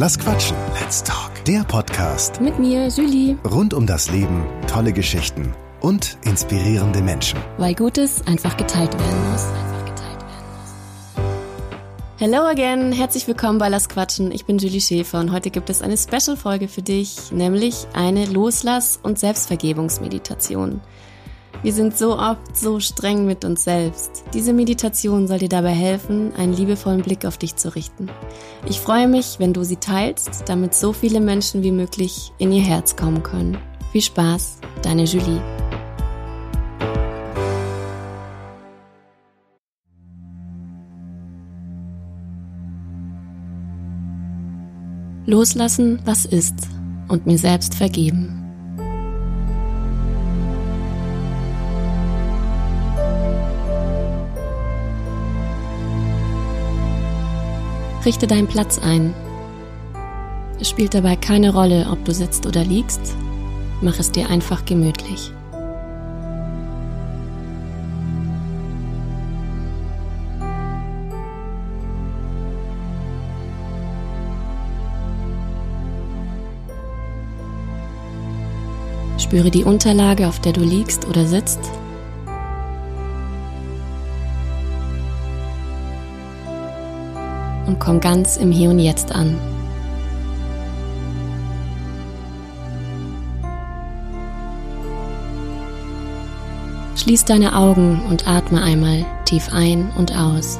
[0.00, 0.56] Lass quatschen.
[0.80, 1.32] Let's talk.
[1.44, 3.36] Der Podcast Mit mir, Julie.
[3.44, 7.40] rund um das Leben, tolle Geschichten und inspirierende Menschen.
[7.56, 9.44] Weil Gutes einfach geteilt werden muss.
[12.16, 14.30] Hello again, herzlich willkommen bei Lass Quatschen.
[14.30, 19.00] Ich bin Julie Schäfer und heute gibt es eine Special-Folge für dich, nämlich eine Loslass-
[19.02, 20.80] und Selbstvergebungsmeditation.
[21.60, 24.22] Wir sind so oft so streng mit uns selbst.
[24.32, 28.08] Diese Meditation soll dir dabei helfen, einen liebevollen Blick auf dich zu richten.
[28.68, 32.62] Ich freue mich, wenn du sie teilst, damit so viele Menschen wie möglich in ihr
[32.62, 33.58] Herz kommen können.
[33.90, 35.42] Viel Spaß, deine Julie.
[45.26, 46.54] Loslassen, was ist
[47.08, 48.37] und mir selbst vergeben.
[58.04, 59.14] Richte deinen Platz ein.
[60.60, 63.14] Es spielt dabei keine Rolle, ob du sitzt oder liegst.
[63.80, 65.32] Mach es dir einfach gemütlich.
[79.18, 81.60] Spüre die Unterlage, auf der du liegst oder sitzt.
[87.78, 89.36] Komm ganz im Hier und Jetzt an.
[96.96, 100.58] Schließ deine Augen und atme einmal tief ein und aus.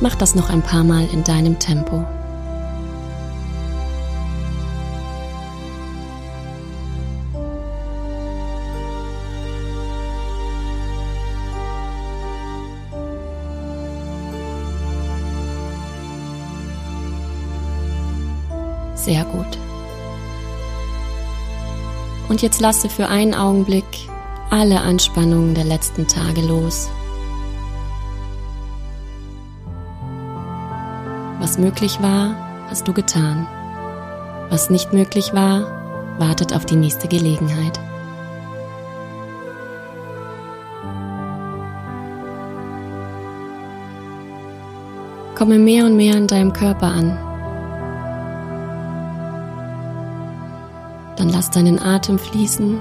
[0.00, 2.04] Mach das noch ein paar Mal in deinem Tempo.
[19.06, 19.46] Sehr gut.
[22.28, 23.84] Und jetzt lasse für einen Augenblick
[24.50, 26.90] alle Anspannungen der letzten Tage los.
[31.38, 32.34] Was möglich war,
[32.68, 33.46] hast du getan.
[34.50, 37.78] Was nicht möglich war, wartet auf die nächste Gelegenheit.
[45.36, 47.25] Komme mehr und mehr in deinem Körper an.
[51.16, 52.78] Dann lass deinen Atem fließen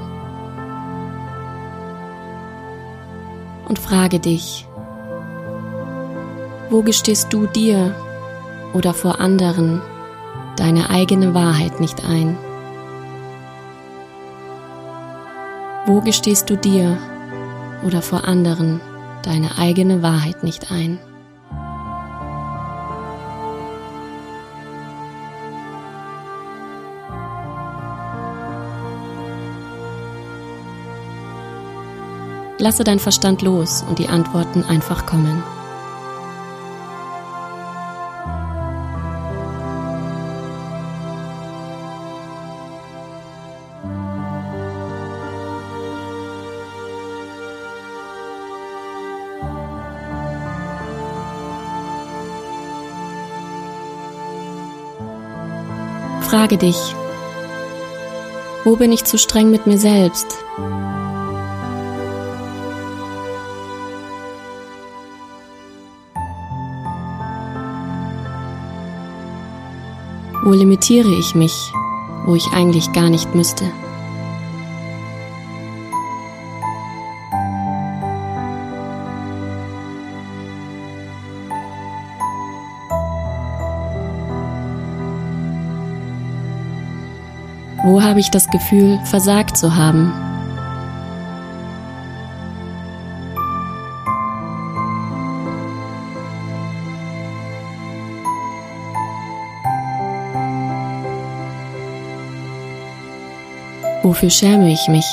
[3.68, 4.68] und frage dich,
[6.70, 7.96] wo gestehst du dir
[8.74, 9.82] oder vor anderen
[10.58, 12.38] deine eigene Wahrheit nicht ein?
[15.86, 16.98] Wo gestehst du dir
[17.86, 18.82] oder vor anderen
[19.24, 21.00] deine eigene Wahrheit nicht ein?
[32.66, 35.44] Lasse dein Verstand los und die Antworten einfach kommen.
[56.22, 56.96] Frage dich,
[58.64, 60.26] wo bin ich zu streng mit mir selbst?
[70.46, 71.74] Wo limitiere ich mich,
[72.28, 73.66] wo ich eigentlich gar nicht müsste?
[87.84, 90.25] Wo habe ich das Gefühl, versagt zu haben?
[104.16, 105.06] Wofür schäme ich mich?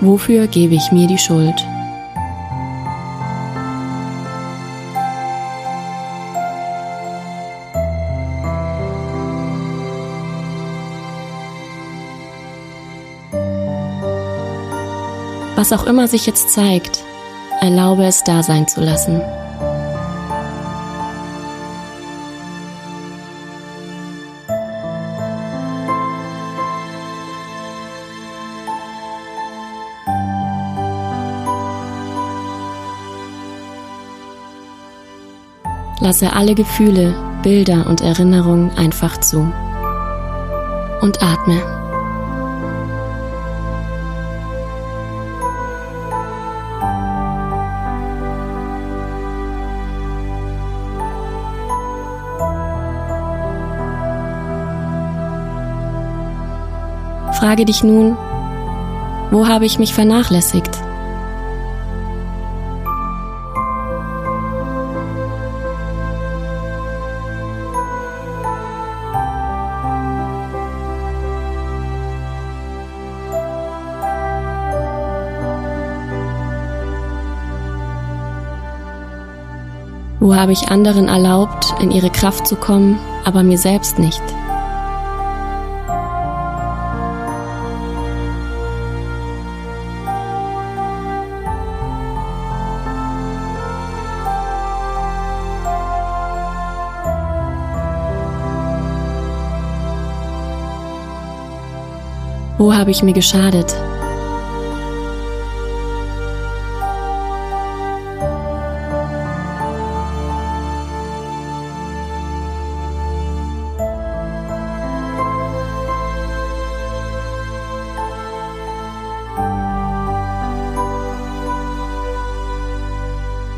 [0.00, 1.64] Wofür gebe ich mir die Schuld?
[15.64, 17.02] Was auch immer sich jetzt zeigt,
[17.62, 19.22] erlaube es da sein zu lassen.
[36.00, 39.50] Lasse alle Gefühle, Bilder und Erinnerungen einfach zu.
[41.00, 41.73] Und atme.
[57.44, 58.16] Frage dich nun,
[59.30, 60.70] wo habe ich mich vernachlässigt?
[80.18, 84.22] Wo habe ich anderen erlaubt, in ihre Kraft zu kommen, aber mir selbst nicht?
[102.64, 103.76] Wo habe ich mir geschadet?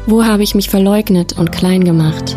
[0.09, 2.37] Wo habe ich mich verleugnet und klein gemacht?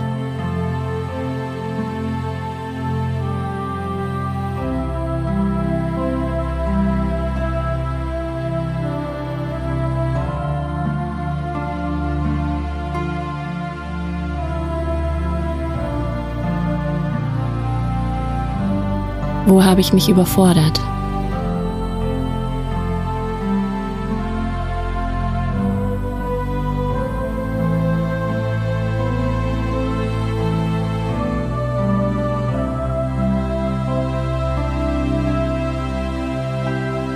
[19.60, 20.80] Wo habe ich mich überfordert?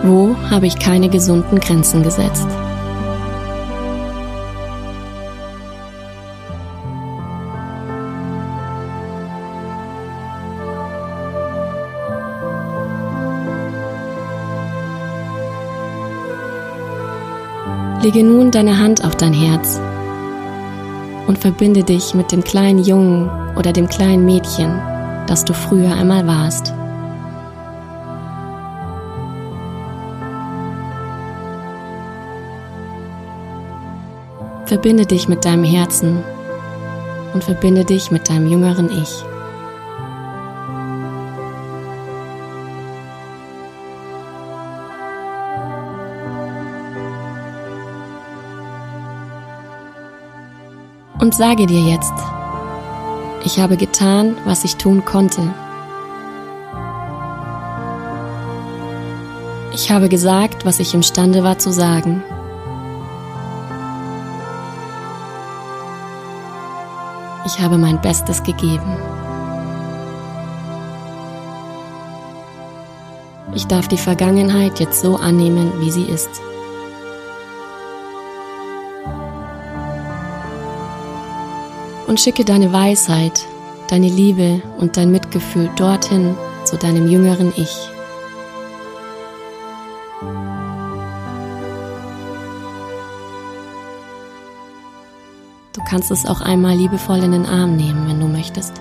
[0.04, 2.50] Wo habe ich keine gesunden Grenzen gesetzt?
[18.04, 19.80] Lege nun deine Hand auf dein Herz
[21.26, 24.78] und verbinde dich mit dem kleinen Jungen oder dem kleinen Mädchen,
[25.26, 26.74] das du früher einmal warst.
[34.66, 36.26] Verbinde dich mit deinem Herzen
[37.34, 39.24] und verbinde dich mit deinem jüngeren Ich.
[51.34, 52.14] Und sage dir jetzt,
[53.44, 55.42] ich habe getan, was ich tun konnte.
[59.74, 62.22] Ich habe gesagt, was ich imstande war zu sagen.
[67.48, 68.96] Ich habe mein Bestes gegeben.
[73.56, 76.44] Ich darf die Vergangenheit jetzt so annehmen, wie sie ist.
[82.14, 83.44] Und schicke deine Weisheit,
[83.88, 87.76] deine Liebe und dein Mitgefühl dorthin zu deinem jüngeren Ich.
[95.74, 98.80] Du kannst es auch einmal liebevoll in den Arm nehmen, wenn du möchtest.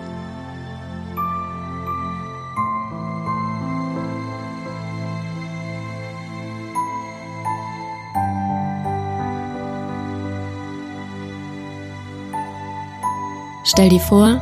[13.73, 14.39] Stell dir vor,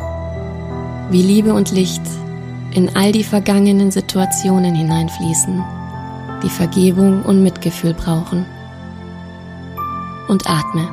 [1.11, 2.03] wie Liebe und Licht
[2.73, 5.65] in all die vergangenen Situationen hineinfließen,
[6.43, 8.45] die Vergebung und Mitgefühl brauchen.
[10.27, 10.89] Und atme.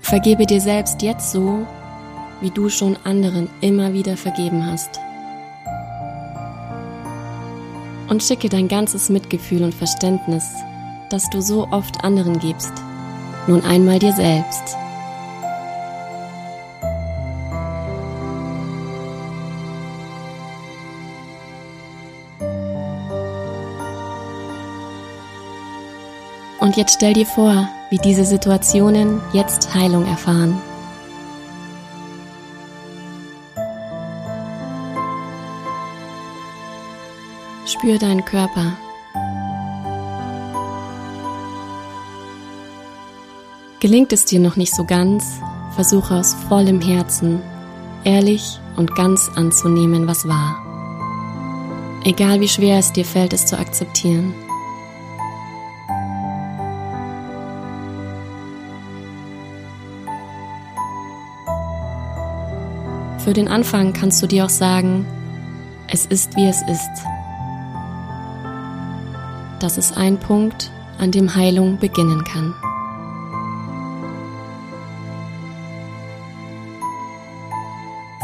[0.00, 1.66] Vergebe dir selbst jetzt so,
[2.40, 5.00] wie du schon anderen immer wieder vergeben hast.
[8.08, 10.44] Und schicke dein ganzes Mitgefühl und Verständnis,
[11.10, 12.72] das du so oft anderen gibst,
[13.46, 14.76] nun einmal dir selbst.
[26.66, 30.60] Und jetzt stell dir vor, wie diese Situationen jetzt Heilung erfahren.
[37.66, 38.76] Spür deinen Körper.
[43.80, 45.40] Gelingt es dir noch nicht so ganz,
[45.74, 47.42] versuche aus vollem Herzen,
[48.04, 50.62] ehrlich und ganz anzunehmen, was war.
[52.04, 54.32] Egal wie schwer es dir fällt, es zu akzeptieren.
[63.18, 65.04] Für den Anfang kannst du dir auch sagen,
[65.88, 67.15] es ist wie es ist.
[69.58, 72.54] Das ist ein Punkt, an dem Heilung beginnen kann.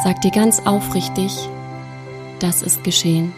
[0.04, 1.32] Sag dir ganz aufrichtig,
[2.38, 3.32] das ist geschehen.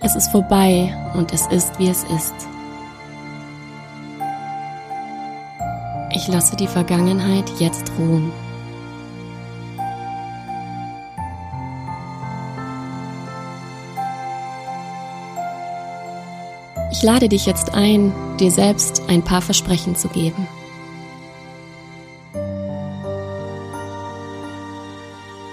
[0.00, 2.34] Es ist vorbei und es ist, wie es ist.
[6.12, 8.32] Ich lasse die Vergangenheit jetzt ruhen.
[16.92, 20.48] Ich lade dich jetzt ein, dir selbst ein paar Versprechen zu geben.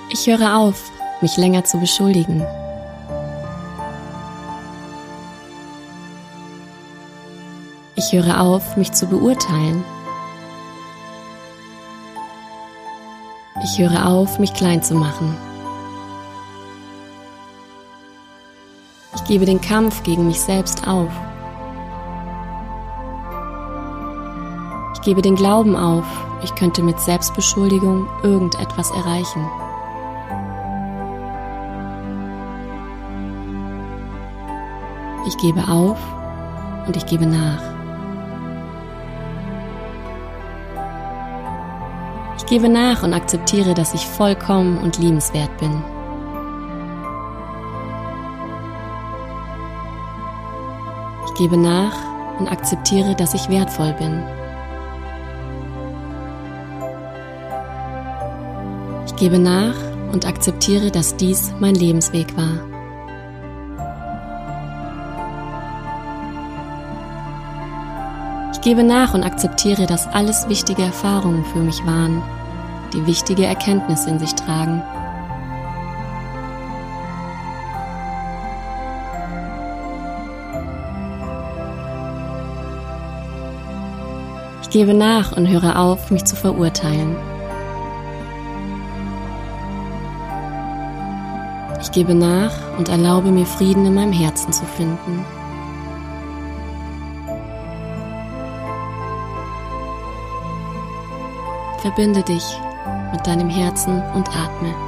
[0.10, 0.92] Ich höre auf,
[1.22, 2.44] mich länger zu beschuldigen.
[7.96, 9.84] Ich höre auf, mich zu beurteilen.
[13.64, 15.47] Ich höre auf, mich klein zu machen.
[19.28, 21.12] Gebe den Kampf gegen mich selbst auf.
[24.94, 26.06] Ich gebe den Glauben auf,
[26.44, 29.46] ich könnte mit Selbstbeschuldigung irgendetwas erreichen.
[35.28, 36.00] Ich gebe auf
[36.88, 37.78] und ich gebe nach.
[42.48, 45.84] gebe nach und akzeptiere, dass ich vollkommen und liebenswert bin.
[51.38, 51.94] Gebe nach
[52.40, 54.24] und akzeptiere, dass ich wertvoll bin.
[59.06, 59.76] Ich gebe nach
[60.14, 62.60] und akzeptiere, dass dies mein Lebensweg war.
[68.54, 72.22] Ich gebe nach und akzeptiere, dass alles wichtige Erfahrungen für mich waren
[72.94, 74.82] die wichtige Erkenntnisse in sich tragen.
[84.68, 87.16] Ich gebe nach und höre auf, mich zu verurteilen.
[91.82, 95.24] Ich gebe nach und erlaube mir Frieden in meinem Herzen zu finden.
[101.80, 102.44] Verbinde dich
[103.14, 104.87] mit deinem Herzen und atme.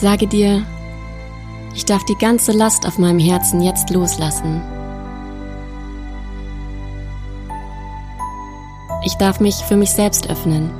[0.00, 0.64] Sage dir,
[1.74, 4.62] ich darf die ganze Last auf meinem Herzen jetzt loslassen.
[9.04, 10.70] Ich darf mich für mich selbst öffnen.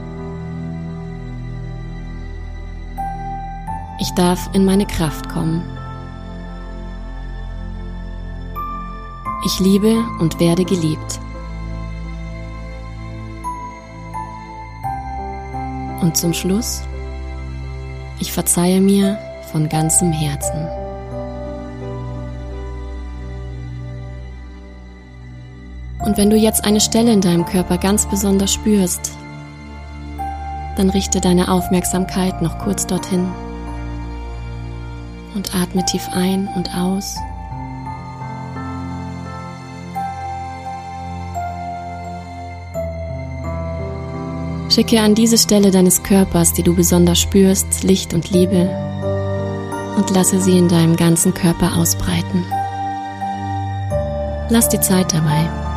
[3.98, 5.64] Ich darf in meine Kraft kommen.
[9.44, 11.18] Ich liebe und werde geliebt.
[16.02, 16.82] Und zum Schluss,
[18.20, 19.18] ich verzeihe mir
[19.52, 20.68] von ganzem Herzen.
[26.04, 29.12] Und wenn du jetzt eine Stelle in deinem Körper ganz besonders spürst,
[30.76, 33.28] dann richte deine Aufmerksamkeit noch kurz dorthin
[35.34, 37.16] und atme tief ein und aus.
[44.78, 48.70] Schicke an diese Stelle deines Körpers, die du besonders spürst, Licht und Liebe
[49.96, 52.46] und lasse sie in deinem ganzen Körper ausbreiten.
[54.50, 55.67] Lass die Zeit dabei.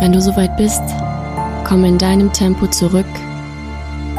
[0.00, 0.82] Wenn du soweit bist,
[1.64, 3.04] komm in deinem Tempo zurück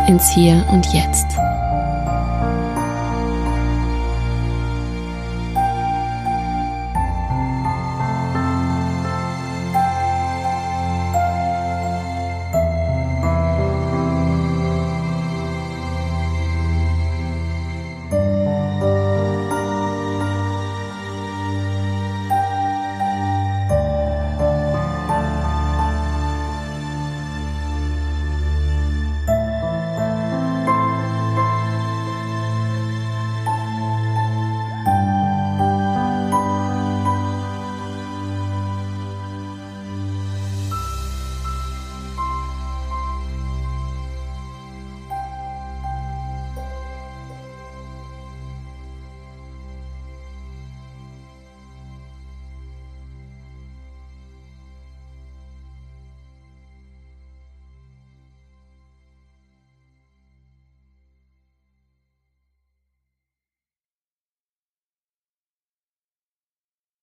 [0.08, 1.40] ins Hier und Jetzt.